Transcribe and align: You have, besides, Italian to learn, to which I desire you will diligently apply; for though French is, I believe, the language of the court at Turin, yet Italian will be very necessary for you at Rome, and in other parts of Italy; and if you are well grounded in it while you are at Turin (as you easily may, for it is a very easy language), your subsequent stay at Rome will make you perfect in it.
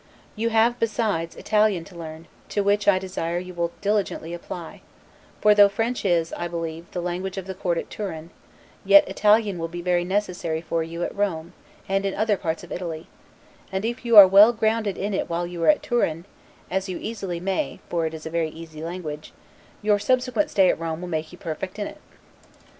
You 0.35 0.49
have, 0.49 0.79
besides, 0.79 1.35
Italian 1.35 1.83
to 1.83 1.95
learn, 1.95 2.25
to 2.49 2.63
which 2.63 2.87
I 2.87 2.97
desire 2.97 3.37
you 3.37 3.53
will 3.53 3.71
diligently 3.81 4.33
apply; 4.33 4.81
for 5.41 5.53
though 5.53 5.69
French 5.69 6.05
is, 6.05 6.33
I 6.33 6.47
believe, 6.47 6.89
the 6.89 7.03
language 7.03 7.37
of 7.37 7.45
the 7.45 7.53
court 7.53 7.77
at 7.77 7.91
Turin, 7.91 8.31
yet 8.83 9.07
Italian 9.07 9.59
will 9.59 9.67
be 9.67 9.83
very 9.83 10.03
necessary 10.03 10.59
for 10.59 10.81
you 10.81 11.03
at 11.03 11.15
Rome, 11.15 11.53
and 11.87 12.03
in 12.03 12.15
other 12.15 12.35
parts 12.35 12.63
of 12.63 12.71
Italy; 12.71 13.05
and 13.71 13.85
if 13.85 14.03
you 14.03 14.17
are 14.17 14.27
well 14.27 14.53
grounded 14.53 14.97
in 14.97 15.13
it 15.13 15.29
while 15.29 15.45
you 15.45 15.63
are 15.65 15.69
at 15.69 15.83
Turin 15.83 16.25
(as 16.71 16.89
you 16.89 16.97
easily 16.97 17.39
may, 17.39 17.79
for 17.87 18.07
it 18.07 18.15
is 18.15 18.25
a 18.25 18.31
very 18.31 18.49
easy 18.49 18.81
language), 18.81 19.33
your 19.83 19.99
subsequent 19.99 20.49
stay 20.49 20.67
at 20.69 20.79
Rome 20.79 21.01
will 21.01 21.09
make 21.09 21.31
you 21.31 21.37
perfect 21.37 21.77
in 21.77 21.85
it. 21.85 22.01